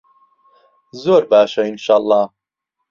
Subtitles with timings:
[1.01, 2.21] زۆر باشە ئینشەڵا.